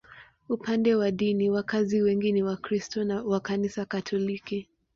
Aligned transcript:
Upande 0.49 0.95
wa 0.95 1.11
dini, 1.11 1.49
wakazi 1.49 2.01
wengi 2.01 2.31
ni 2.31 2.43
Wakristo 2.43 3.21
wa 3.25 3.39
Kanisa 3.39 3.85
Katoliki. 3.85 4.67